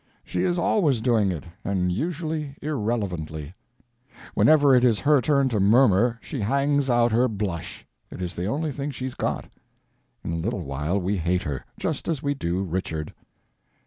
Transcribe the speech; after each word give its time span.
She 0.23 0.41
is 0.41 0.57
always 0.57 0.99
doing 0.99 1.31
it, 1.31 1.43
and 1.63 1.91
usually 1.91 2.55
irrelevantly. 2.59 3.53
Whenever 4.33 4.73
it 4.75 4.83
is 4.83 5.01
her 5.01 5.21
turn 5.21 5.47
to 5.49 5.59
murmur 5.59 6.17
she 6.23 6.39
hangs 6.39 6.89
out 6.89 7.11
her 7.11 7.27
blush; 7.27 7.85
it 8.09 8.19
is 8.19 8.35
the 8.35 8.47
only 8.47 8.71
thing 8.71 8.89
she's 8.89 9.13
got. 9.13 9.47
In 10.23 10.31
a 10.31 10.37
little 10.37 10.61
while 10.63 10.99
we 10.99 11.17
hate 11.17 11.43
her, 11.43 11.63
just 11.79 12.07
as 12.07 12.23
we 12.23 12.33
do 12.33 12.63
Richard.) 12.63 13.13